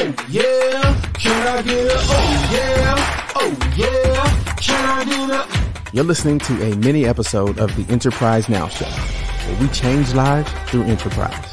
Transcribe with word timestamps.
Oh 0.00 0.14
yeah, 0.30 1.10
can 1.14 1.46
I 1.46 1.62
get 1.62 1.86
a 1.86 1.94
oh 1.94 2.48
yeah, 2.52 3.32
oh 3.36 3.72
yeah, 3.76 4.54
can 4.56 4.88
I 4.88 5.04
get 5.04 5.30
a 5.30 5.94
You're 5.94 6.04
listening 6.04 6.38
to 6.40 6.72
a 6.72 6.76
mini 6.76 7.04
episode 7.06 7.58
of 7.58 7.74
the 7.76 7.92
Enterprise 7.92 8.48
Now 8.48 8.68
Show, 8.68 8.86
where 8.86 9.60
we 9.60 9.68
change 9.68 10.14
lives 10.14 10.50
through 10.66 10.84
enterprise. 10.84 11.46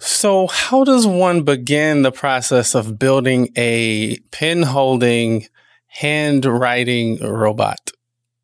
So, 0.00 0.48
how 0.48 0.84
does 0.84 1.06
one 1.06 1.44
begin 1.44 2.02
the 2.02 2.12
process 2.12 2.74
of 2.74 2.98
building 2.98 3.48
a 3.56 4.18
pen 4.32 4.62
holding, 4.62 5.46
handwriting 5.86 7.20
robot? 7.20 7.90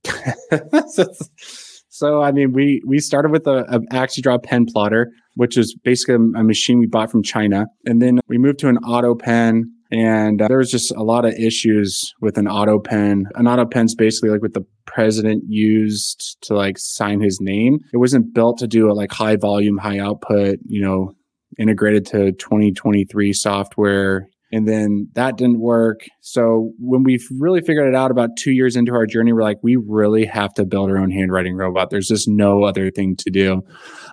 so, 2.01 2.23
I 2.23 2.33
mean, 2.33 2.55
we 2.55 2.83
we 2.87 2.99
started 2.99 3.31
with 3.31 3.47
a, 3.47 3.59
a 3.69 3.81
AxiDraw 3.93 4.43
pen 4.43 4.65
plotter, 4.65 5.13
which 5.35 5.59
is 5.59 5.77
basically 5.85 6.15
a 6.15 6.43
machine 6.43 6.79
we 6.79 6.87
bought 6.87 7.11
from 7.11 7.23
China, 7.23 7.67
and 7.85 8.01
then 8.01 8.21
we 8.27 8.39
moved 8.39 8.59
to 8.61 8.69
an 8.69 8.79
auto 8.79 9.15
pen. 9.15 9.71
And 9.93 10.41
uh, 10.41 10.49
there 10.49 10.57
was 10.57 10.71
just 10.71 10.93
a 10.93 11.03
lot 11.03 11.27
of 11.27 11.35
issues 11.35 12.15
with 12.23 12.39
an 12.39 12.49
auto 12.49 12.79
pen. 12.79 13.27
An 13.35 13.47
auto 13.47 13.67
pen's 13.67 13.95
basically 13.95 14.31
like 14.31 14.41
what 14.41 14.55
the 14.55 14.65
president 14.87 15.45
used 15.47 16.39
to 16.43 16.55
like 16.55 16.79
sign 16.79 17.21
his 17.21 17.39
name. 17.39 17.81
It 17.93 17.99
wasn't 17.99 18.33
built 18.33 18.57
to 18.61 18.67
do 18.67 18.91
a 18.91 18.95
like 18.95 19.13
high 19.13 19.37
volume, 19.37 19.77
high 19.77 19.99
output, 19.99 20.59
you 20.65 20.81
know, 20.81 21.13
integrated 21.59 22.07
to 22.07 22.33
2023 22.33 23.35
software. 23.35 24.27
And 24.53 24.67
then 24.67 25.09
that 25.15 25.37
didn't 25.37 25.61
work. 25.61 26.01
So 26.21 26.73
when 26.79 27.05
we 27.05 27.21
really 27.39 27.61
figured 27.61 27.89
it 27.89 27.95
out 27.95 28.11
about 28.11 28.31
two 28.37 28.51
years 28.51 28.75
into 28.75 28.93
our 28.93 29.07
journey, 29.07 29.33
we're 29.33 29.43
like, 29.43 29.59
we 29.63 29.77
really 29.77 30.25
have 30.25 30.53
to 30.55 30.65
build 30.65 30.91
our 30.91 30.99
own 30.99 31.11
handwriting 31.11 31.55
robot. 31.55 31.91
There's 31.91 32.09
just 32.09 32.29
no 32.29 32.65
other 32.65 32.91
thing 32.91 33.15
to 33.17 33.31
do. 33.31 33.63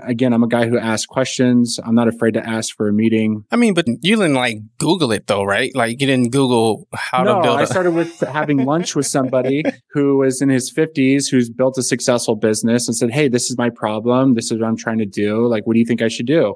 Again, 0.03 0.33
I'm 0.33 0.43
a 0.43 0.47
guy 0.47 0.67
who 0.67 0.77
asks 0.77 1.07
questions. 1.07 1.79
I'm 1.83 1.95
not 1.95 2.07
afraid 2.07 2.35
to 2.35 2.47
ask 2.47 2.75
for 2.75 2.87
a 2.87 2.93
meeting. 2.93 3.45
I 3.51 3.55
mean, 3.55 3.73
but 3.73 3.87
you 3.87 4.15
didn't 4.15 4.35
like 4.35 4.59
Google 4.77 5.11
it 5.11 5.25
though, 5.25 5.43
right? 5.43 5.75
Like 5.75 5.99
you 5.99 6.07
didn't 6.07 6.31
Google 6.31 6.87
how 6.93 7.23
no, 7.23 7.35
to 7.35 7.41
build. 7.41 7.59
I 7.59 7.63
a- 7.63 7.67
started 7.67 7.91
with 7.91 8.19
having 8.19 8.63
lunch 8.65 8.95
with 8.95 9.07
somebody 9.07 9.63
who 9.91 10.17
was 10.17 10.41
in 10.41 10.49
his 10.49 10.71
50s, 10.71 11.31
who's 11.31 11.49
built 11.49 11.77
a 11.79 11.83
successful 11.83 12.35
business 12.35 12.87
and 12.87 12.95
said, 12.95 13.11
Hey, 13.11 13.27
this 13.27 13.49
is 13.49 13.57
my 13.57 13.69
problem. 13.71 14.35
This 14.35 14.51
is 14.51 14.59
what 14.59 14.67
I'm 14.67 14.77
trying 14.77 14.99
to 14.99 15.05
do. 15.05 15.47
Like, 15.47 15.65
what 15.65 15.73
do 15.73 15.79
you 15.79 15.85
think 15.85 16.01
I 16.03 16.09
should 16.09 16.27
do? 16.27 16.55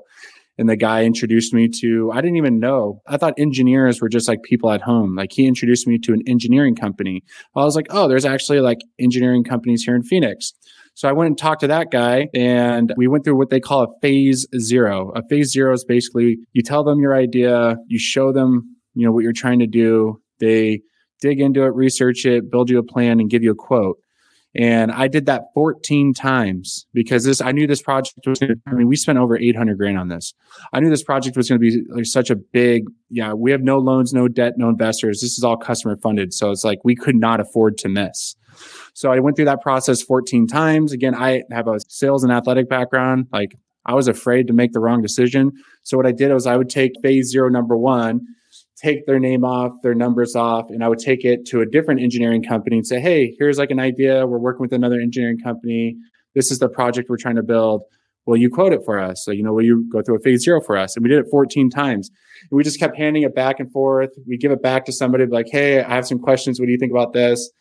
And 0.62 0.70
the 0.70 0.76
guy 0.76 1.06
introduced 1.06 1.56
me 1.56 1.68
to, 1.82 2.12
I 2.14 2.22
didn't 2.22 2.38
even 2.38 2.60
know. 2.60 3.02
I 3.08 3.18
thought 3.18 3.34
engineers 3.40 4.00
were 4.00 4.10
just 4.10 4.28
like 4.28 4.44
people 4.44 4.70
at 4.70 4.80
home. 4.80 5.16
Like 5.16 5.32
he 5.32 5.48
introduced 5.48 5.88
me 5.88 5.98
to 5.98 6.14
an 6.14 6.22
engineering 6.28 6.76
company. 6.76 7.24
I 7.56 7.64
was 7.64 7.76
like, 7.76 7.88
oh, 7.90 8.08
there's 8.08 8.26
actually 8.26 8.60
like 8.60 8.78
engineering 9.00 9.44
companies 9.44 9.82
here 9.82 9.96
in 9.96 10.04
Phoenix. 10.04 10.54
So 10.94 11.10
I 11.10 11.14
went 11.14 11.30
and 11.30 11.38
talked 11.38 11.62
to 11.62 11.68
that 11.68 11.90
guy 11.90 12.28
and 12.36 12.94
we 12.96 13.08
went 13.08 13.24
through 13.24 13.40
what 13.40 13.50
they 13.50 13.60
call 13.60 13.86
a 13.86 13.88
phase 14.04 14.46
zero. 14.60 15.12
A 15.16 15.24
phase 15.28 15.52
zero 15.52 15.74
is 15.74 15.84
basically 15.84 16.38
you 16.54 16.62
tell 16.62 16.84
them 16.84 17.00
your 17.00 17.16
idea, 17.16 17.78
you 17.88 17.98
show 17.98 18.32
them, 18.32 18.78
you 18.94 19.04
know, 19.04 19.12
what 19.12 19.24
you're 19.24 19.34
trying 19.34 19.58
to 19.62 19.68
do. 19.68 20.22
They 20.40 20.82
dig 21.22 21.42
into 21.42 21.64
it, 21.64 21.74
research 21.74 22.24
it, 22.28 22.52
build 22.52 22.70
you 22.70 22.78
a 22.78 22.84
plan 22.84 23.20
and 23.20 23.32
give 23.32 23.42
you 23.42 23.50
a 23.50 23.56
quote. 23.56 23.98
And 24.54 24.92
I 24.92 25.08
did 25.08 25.28
that 25.28 25.46
14 25.54 26.14
times 26.14 26.86
because 26.94 27.24
this, 27.24 27.40
I 27.40 27.54
knew 27.54 27.68
this 27.68 27.82
project 27.82 28.20
was 28.28 28.40
going 28.40 28.54
to, 28.54 28.62
I 28.68 28.74
mean, 28.74 28.88
we 28.88 28.98
spent 28.98 29.18
over 29.18 29.38
800 29.38 29.78
grand 29.78 29.98
on 29.98 30.10
this. 30.10 30.34
I 30.74 30.82
knew 30.82 30.90
this 30.90 31.04
project 31.04 31.38
was 31.38 31.48
going 31.48 31.62
to 31.62 31.64
be 31.64 31.84
like 31.90 32.06
such 32.06 32.30
a 32.30 32.36
big, 32.36 32.84
yeah, 33.10 33.32
we 33.32 33.52
have 33.52 33.62
no 33.62 33.78
loans, 33.78 34.14
no 34.14 34.28
debt, 34.28 34.58
no 34.58 34.68
investors. 34.68 35.22
This 35.22 35.38
is 35.38 35.44
all 35.44 35.56
customer 35.56 35.96
funded. 35.98 36.34
So 36.34 36.52
it's 36.52 36.66
like 36.66 36.80
we 36.84 36.96
could 36.96 37.16
not 37.16 37.40
afford 37.40 37.78
to 37.80 37.90
miss. 37.90 38.36
So 38.94 39.12
I 39.12 39.20
went 39.20 39.38
through 39.38 39.46
that 39.46 39.62
process 39.62 40.02
14 40.02 40.48
times. 40.48 40.92
Again, 40.92 41.16
I 41.16 41.44
have 41.52 41.68
a 41.68 41.80
sales 41.88 42.24
and 42.24 42.34
athletic 42.34 42.68
background. 42.68 43.28
Like 43.32 43.56
I 43.86 43.94
was 43.94 44.10
afraid 44.10 44.48
to 44.48 44.54
make 44.54 44.74
the 44.74 44.80
wrong 44.80 45.02
decision. 45.02 45.54
So 45.84 45.96
what 45.96 46.06
I 46.06 46.12
did 46.12 46.32
was 46.34 46.46
I 46.46 46.58
would 46.58 46.70
take 46.70 46.92
phase 47.02 47.30
zero, 47.30 47.50
number 47.50 47.78
one, 47.78 48.28
take 48.82 49.06
their 49.06 49.20
name 49.20 49.44
off, 49.44 49.72
their 49.84 49.94
numbers 49.94 50.36
off, 50.36 50.70
and 50.70 50.84
I 50.84 50.88
would 50.88 51.00
take 51.00 51.24
it 51.24 51.46
to 51.48 51.62
a 51.62 51.66
different 51.66 52.02
engineering 52.02 52.44
company 52.44 52.78
and 52.78 52.88
say, 52.88 53.00
Hey, 53.00 53.36
here's 53.38 53.58
like 53.58 53.72
an 53.72 53.80
idea. 53.80 54.26
We're 54.26 54.40
working 54.40 54.62
with 54.62 54.74
another 54.74 55.00
engineering 55.00 55.40
company. 55.44 55.96
This 56.36 56.52
is 56.52 56.60
the 56.60 56.70
project 56.70 57.10
we're 57.10 57.18
trying 57.18 57.36
to 57.36 57.44
build. 57.44 57.84
Will 58.26 58.38
you 58.38 58.50
quote 58.50 58.74
it 58.74 58.82
for 58.86 59.00
us? 59.00 59.24
So, 59.26 59.32
you 59.32 59.44
know, 59.44 59.52
will 59.52 59.64
you 59.64 59.90
go 59.92 60.02
through 60.02 60.18
a 60.18 60.20
phase 60.20 60.44
zero 60.44 60.62
for 60.62 60.78
us? 60.78 60.96
And 60.96 61.04
we 61.04 61.10
did 61.10 61.20
it 61.20 61.26
14 61.32 61.70
times. 61.70 62.10
And 62.50 62.56
we 62.56 62.64
just 62.64 62.80
kept 62.80 62.96
handing 62.96 63.24
it 63.24 63.36
back 63.36 63.60
and 63.60 63.72
forth. 63.72 64.12
We 64.28 64.38
give 64.38 64.52
it 64.52 64.62
back 64.62 64.86
to 64.86 64.92
somebody 64.92 65.26
like, 65.26 65.48
Hey, 65.50 65.82
I 65.82 65.96
have 65.96 66.08
some 66.08 66.20
questions. 66.20 66.60
What 66.60 66.68
do 66.68 66.72
you 66.72 66.78
think 66.80 66.92
about 66.92 67.14
this? 67.14 67.52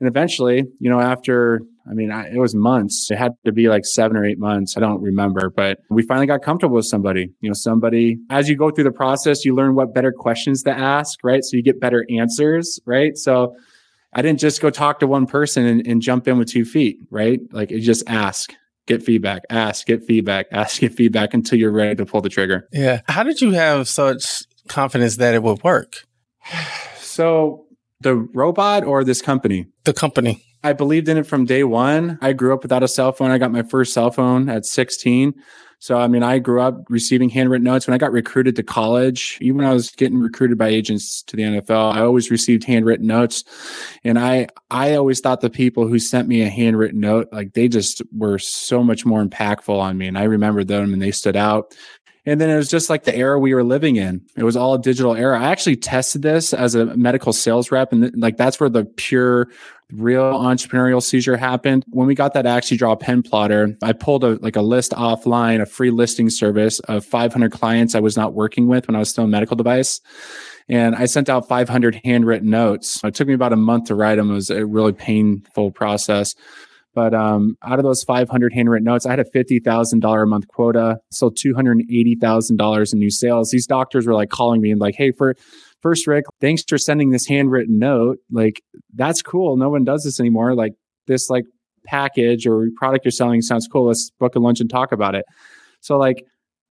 And 0.00 0.08
eventually, 0.08 0.64
you 0.78 0.90
know, 0.90 1.00
after, 1.00 1.62
I 1.88 1.94
mean, 1.94 2.10
I, 2.10 2.28
it 2.32 2.38
was 2.38 2.54
months. 2.54 3.10
It 3.10 3.16
had 3.16 3.32
to 3.44 3.52
be 3.52 3.68
like 3.68 3.84
seven 3.84 4.16
or 4.16 4.24
eight 4.24 4.38
months. 4.38 4.76
I 4.76 4.80
don't 4.80 5.00
remember, 5.00 5.50
but 5.50 5.78
we 5.90 6.02
finally 6.02 6.26
got 6.26 6.42
comfortable 6.42 6.76
with 6.76 6.86
somebody. 6.86 7.32
You 7.40 7.50
know, 7.50 7.54
somebody, 7.54 8.18
as 8.30 8.48
you 8.48 8.56
go 8.56 8.70
through 8.70 8.84
the 8.84 8.92
process, 8.92 9.44
you 9.44 9.54
learn 9.54 9.74
what 9.74 9.94
better 9.94 10.12
questions 10.12 10.62
to 10.64 10.70
ask, 10.70 11.18
right? 11.22 11.44
So 11.44 11.56
you 11.56 11.62
get 11.62 11.80
better 11.80 12.04
answers, 12.10 12.80
right? 12.86 13.16
So 13.16 13.54
I 14.12 14.22
didn't 14.22 14.40
just 14.40 14.60
go 14.60 14.70
talk 14.70 15.00
to 15.00 15.06
one 15.06 15.26
person 15.26 15.66
and, 15.66 15.86
and 15.86 16.02
jump 16.02 16.26
in 16.26 16.38
with 16.38 16.48
two 16.48 16.64
feet, 16.64 16.98
right? 17.10 17.40
Like 17.52 17.70
you 17.70 17.80
just 17.80 18.02
ask, 18.08 18.52
get 18.86 19.02
feedback, 19.02 19.42
ask, 19.50 19.86
get 19.86 20.02
feedback, 20.04 20.46
ask, 20.52 20.80
get 20.80 20.94
feedback 20.94 21.34
until 21.34 21.58
you're 21.58 21.70
ready 21.70 21.94
to 21.96 22.06
pull 22.06 22.20
the 22.20 22.28
trigger. 22.28 22.66
yeah. 22.72 23.02
How 23.06 23.22
did 23.22 23.40
you 23.40 23.52
have 23.52 23.88
such 23.88 24.44
confidence 24.68 25.16
that 25.18 25.34
it 25.34 25.42
would 25.42 25.62
work? 25.62 26.04
So 26.98 27.66
the 28.00 28.14
robot 28.14 28.84
or 28.84 29.02
this 29.02 29.22
company? 29.22 29.66
The 29.84 29.94
company. 29.94 30.44
I 30.66 30.72
believed 30.72 31.08
in 31.08 31.16
it 31.16 31.28
from 31.28 31.44
day 31.44 31.62
one. 31.62 32.18
I 32.20 32.32
grew 32.32 32.52
up 32.52 32.62
without 32.62 32.82
a 32.82 32.88
cell 32.88 33.12
phone. 33.12 33.30
I 33.30 33.38
got 33.38 33.52
my 33.52 33.62
first 33.62 33.92
cell 33.92 34.10
phone 34.10 34.48
at 34.48 34.66
16. 34.66 35.32
So, 35.78 35.96
I 35.96 36.08
mean, 36.08 36.24
I 36.24 36.40
grew 36.40 36.60
up 36.60 36.86
receiving 36.88 37.28
handwritten 37.28 37.62
notes. 37.62 37.86
When 37.86 37.94
I 37.94 37.98
got 37.98 38.10
recruited 38.10 38.56
to 38.56 38.64
college, 38.64 39.38
even 39.40 39.58
when 39.58 39.66
I 39.66 39.72
was 39.72 39.90
getting 39.90 40.18
recruited 40.18 40.58
by 40.58 40.68
agents 40.68 41.22
to 41.22 41.36
the 41.36 41.44
NFL, 41.44 41.94
I 41.94 42.00
always 42.00 42.32
received 42.32 42.64
handwritten 42.64 43.06
notes. 43.06 43.44
And 44.02 44.18
I, 44.18 44.48
I 44.68 44.96
always 44.96 45.20
thought 45.20 45.40
the 45.40 45.50
people 45.50 45.86
who 45.86 46.00
sent 46.00 46.26
me 46.26 46.42
a 46.42 46.48
handwritten 46.48 46.98
note, 46.98 47.28
like 47.30 47.52
they 47.52 47.68
just 47.68 48.02
were 48.10 48.40
so 48.40 48.82
much 48.82 49.06
more 49.06 49.24
impactful 49.24 49.78
on 49.78 49.96
me. 49.96 50.08
And 50.08 50.18
I 50.18 50.24
remember 50.24 50.64
them 50.64 50.92
and 50.92 51.00
they 51.00 51.12
stood 51.12 51.36
out. 51.36 51.76
And 52.26 52.40
then 52.40 52.50
it 52.50 52.56
was 52.56 52.68
just 52.68 52.90
like 52.90 53.04
the 53.04 53.16
era 53.16 53.38
we 53.38 53.54
were 53.54 53.62
living 53.62 53.96
in. 53.96 54.20
It 54.36 54.42
was 54.42 54.56
all 54.56 54.74
a 54.74 54.82
digital 54.82 55.14
era. 55.14 55.40
I 55.40 55.44
actually 55.44 55.76
tested 55.76 56.22
this 56.22 56.52
as 56.52 56.74
a 56.74 56.86
medical 56.96 57.32
sales 57.32 57.70
rep. 57.70 57.92
And 57.92 58.02
th- 58.02 58.14
like 58.16 58.36
that's 58.36 58.58
where 58.58 58.68
the 58.68 58.84
pure, 58.84 59.48
real 59.92 60.32
entrepreneurial 60.32 61.00
seizure 61.00 61.36
happened. 61.36 61.84
When 61.90 62.08
we 62.08 62.16
got 62.16 62.34
that 62.34 62.44
AxiDraw 62.44 62.98
pen 62.98 63.22
plotter, 63.22 63.76
I 63.80 63.92
pulled 63.92 64.24
a 64.24 64.38
like 64.42 64.56
a 64.56 64.62
list 64.62 64.90
offline, 64.90 65.62
a 65.62 65.66
free 65.66 65.92
listing 65.92 66.28
service 66.28 66.80
of 66.80 67.04
500 67.04 67.52
clients 67.52 67.94
I 67.94 68.00
was 68.00 68.16
not 68.16 68.34
working 68.34 68.66
with 68.66 68.88
when 68.88 68.96
I 68.96 68.98
was 68.98 69.08
still 69.08 69.24
a 69.24 69.28
medical 69.28 69.56
device. 69.56 70.00
And 70.68 70.96
I 70.96 71.06
sent 71.06 71.28
out 71.28 71.46
500 71.46 72.00
handwritten 72.04 72.50
notes. 72.50 73.00
It 73.04 73.14
took 73.14 73.28
me 73.28 73.34
about 73.34 73.52
a 73.52 73.56
month 73.56 73.84
to 73.84 73.94
write 73.94 74.16
them. 74.16 74.32
It 74.32 74.34
was 74.34 74.50
a 74.50 74.66
really 74.66 74.92
painful 74.92 75.70
process. 75.70 76.34
But 76.96 77.12
um, 77.12 77.58
out 77.62 77.78
of 77.78 77.84
those 77.84 78.02
500 78.04 78.54
handwritten 78.54 78.84
notes, 78.86 79.04
I 79.04 79.10
had 79.10 79.20
a 79.20 79.24
$50,000 79.24 80.22
a 80.22 80.26
month 80.26 80.48
quota, 80.48 80.98
sold 81.10 81.36
$280,000 81.36 82.92
in 82.92 82.98
new 82.98 83.10
sales. 83.10 83.50
These 83.50 83.66
doctors 83.66 84.06
were 84.06 84.14
like 84.14 84.30
calling 84.30 84.62
me 84.62 84.70
and 84.70 84.80
like, 84.80 84.94
hey, 84.96 85.12
for 85.12 85.34
first, 85.82 86.06
Rick, 86.06 86.24
thanks 86.40 86.64
for 86.66 86.78
sending 86.78 87.10
this 87.10 87.26
handwritten 87.26 87.78
note. 87.78 88.16
Like, 88.32 88.62
that's 88.94 89.20
cool. 89.20 89.58
No 89.58 89.68
one 89.68 89.84
does 89.84 90.04
this 90.04 90.18
anymore. 90.18 90.54
Like, 90.54 90.72
this 91.06 91.28
like 91.28 91.44
package 91.84 92.46
or 92.46 92.68
product 92.76 93.04
you're 93.04 93.12
selling 93.12 93.42
sounds 93.42 93.68
cool. 93.70 93.88
Let's 93.88 94.10
book 94.18 94.34
a 94.34 94.38
lunch 94.38 94.60
and 94.60 94.70
talk 94.70 94.90
about 94.90 95.14
it. 95.14 95.26
So, 95.82 95.98
like, 95.98 96.24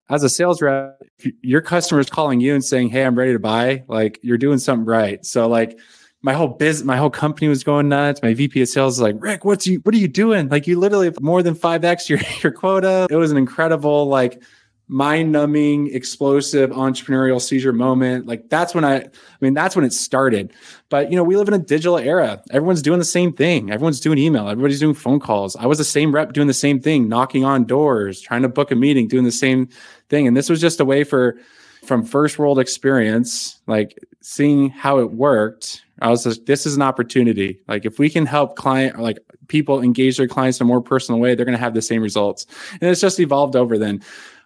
as 0.09 0.23
a 0.23 0.29
sales 0.29 0.59
rep, 0.59 0.99
your 1.43 1.61
customer 1.61 2.01
is 2.01 2.09
calling 2.09 2.39
you 2.39 2.55
and 2.55 2.65
saying, 2.65 2.89
Hey, 2.89 3.05
I'm 3.05 3.15
ready 3.15 3.33
to 3.33 3.39
buy, 3.39 3.83
like, 3.87 4.17
you're 4.23 4.39
doing 4.39 4.57
something 4.57 4.85
right. 4.85 5.23
So, 5.23 5.47
like, 5.47 5.77
my 6.25 6.33
whole 6.33 6.47
business, 6.47 6.83
my 6.83 6.97
whole 6.97 7.11
company 7.11 7.47
was 7.47 7.63
going 7.63 7.87
nuts. 7.87 8.19
My 8.23 8.33
VP 8.33 8.59
of 8.59 8.67
sales 8.67 8.93
was 8.93 9.01
like, 9.01 9.15
Rick, 9.19 9.45
what's 9.45 9.67
you, 9.67 9.77
what 9.81 9.93
are 9.93 9.97
you 9.99 10.07
doing? 10.07 10.49
Like 10.49 10.65
you 10.65 10.79
literally 10.79 11.05
have 11.05 11.21
more 11.21 11.43
than 11.43 11.53
5X 11.53 12.09
your, 12.09 12.17
your 12.41 12.51
quota. 12.51 13.05
It 13.11 13.15
was 13.15 13.29
an 13.29 13.37
incredible, 13.37 14.07
like 14.07 14.41
mind 14.87 15.31
numbing, 15.31 15.93
explosive 15.93 16.71
entrepreneurial 16.71 17.39
seizure 17.39 17.71
moment. 17.71 18.25
Like 18.25 18.49
that's 18.49 18.73
when 18.73 18.83
I, 18.83 18.95
I 19.01 19.09
mean, 19.39 19.53
that's 19.53 19.75
when 19.75 19.85
it 19.85 19.93
started. 19.93 20.51
But, 20.89 21.11
you 21.11 21.15
know, 21.15 21.23
we 21.23 21.37
live 21.37 21.47
in 21.47 21.53
a 21.53 21.59
digital 21.59 21.99
era. 21.99 22.41
Everyone's 22.49 22.81
doing 22.81 22.97
the 22.97 23.05
same 23.05 23.31
thing. 23.31 23.69
Everyone's 23.69 23.99
doing 23.99 24.17
email. 24.17 24.49
Everybody's 24.49 24.79
doing 24.79 24.95
phone 24.95 25.19
calls. 25.19 25.55
I 25.55 25.67
was 25.67 25.77
the 25.77 25.83
same 25.83 26.11
rep 26.11 26.33
doing 26.33 26.47
the 26.47 26.55
same 26.55 26.79
thing, 26.79 27.07
knocking 27.07 27.45
on 27.45 27.65
doors, 27.65 28.19
trying 28.19 28.41
to 28.41 28.49
book 28.49 28.71
a 28.71 28.75
meeting, 28.75 29.07
doing 29.07 29.25
the 29.25 29.31
same 29.31 29.69
thing. 30.09 30.25
And 30.25 30.35
this 30.35 30.49
was 30.49 30.59
just 30.59 30.79
a 30.79 30.85
way 30.85 31.03
for, 31.03 31.37
from 31.85 32.03
first 32.03 32.39
world 32.39 32.59
experience, 32.59 33.59
like 33.67 33.97
seeing 34.21 34.69
how 34.69 34.99
it 34.99 35.11
worked, 35.11 35.83
I 36.01 36.09
was 36.09 36.25
like, 36.25 36.45
this 36.45 36.65
is 36.65 36.75
an 36.75 36.81
opportunity. 36.81 37.59
Like 37.67 37.85
if 37.85 37.99
we 37.99 38.09
can 38.09 38.25
help 38.25 38.55
client, 38.55 38.99
like 38.99 39.17
people 39.47 39.81
engage 39.81 40.17
their 40.17 40.27
clients 40.27 40.59
in 40.59 40.65
a 40.65 40.67
more 40.67 40.81
personal 40.81 41.21
way, 41.21 41.35
they're 41.35 41.45
going 41.45 41.57
to 41.57 41.63
have 41.63 41.73
the 41.73 41.81
same 41.81 42.01
results. 42.01 42.45
And 42.73 42.83
it's 42.83 43.01
just 43.01 43.19
evolved 43.19 43.55
over 43.55 43.77
then, 43.77 44.01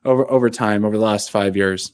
over 0.05 0.29
over 0.29 0.49
time, 0.49 0.85
over 0.85 0.97
the 0.97 1.03
last 1.03 1.31
five 1.31 1.55
years. 1.55 1.93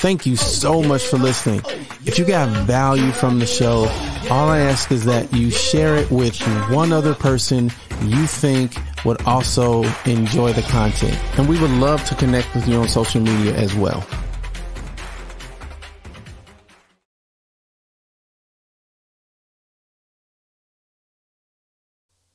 Thank 0.00 0.26
you 0.26 0.36
so 0.36 0.80
much 0.80 1.04
for 1.06 1.18
listening. 1.18 1.60
If 2.06 2.20
you 2.20 2.24
got 2.24 2.48
value 2.66 3.10
from 3.10 3.40
the 3.40 3.46
show, 3.46 3.86
all 4.30 4.48
I 4.48 4.60
ask 4.60 4.92
is 4.92 5.04
that 5.06 5.32
you 5.32 5.50
share 5.50 5.96
it 5.96 6.08
with 6.12 6.40
one 6.70 6.92
other 6.92 7.14
person 7.14 7.72
you 8.04 8.26
think 8.28 8.74
would 9.04 9.22
also 9.22 9.84
enjoy 10.04 10.52
the 10.52 10.62
content. 10.62 11.18
And 11.38 11.48
we 11.48 11.60
would 11.60 11.70
love 11.70 12.04
to 12.06 12.14
connect 12.14 12.54
with 12.54 12.68
you 12.68 12.76
on 12.76 12.88
social 12.88 13.20
media 13.20 13.54
as 13.54 13.74
well. 13.74 14.06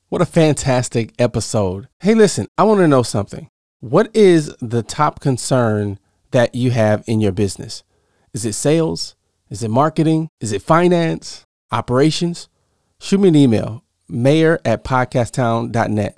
What 0.09 0.21
a 0.21 0.27
fantastic 0.27 1.11
episode. 1.17 1.87
Hey, 1.99 2.13
listen, 2.13 2.47
I 2.55 2.63
want 2.65 2.81
to 2.81 2.87
know 2.87 3.01
something. 3.01 3.49
What 3.79 4.15
is 4.15 4.55
the 4.61 4.83
top 4.83 5.19
concern 5.19 5.97
that 6.29 6.53
you 6.53 6.69
have 6.69 7.03
in 7.07 7.19
your 7.19 7.31
business? 7.31 7.83
Is 8.31 8.45
it 8.45 8.53
sales? 8.53 9.15
Is 9.49 9.63
it 9.63 9.69
marketing? 9.69 10.29
Is 10.39 10.51
it 10.51 10.61
finance? 10.61 11.45
Operations? 11.71 12.47
Shoot 12.99 13.21
me 13.21 13.29
an 13.29 13.35
email, 13.35 13.83
mayor 14.07 14.59
at 14.63 14.83
podcasttown.net. 14.83 16.17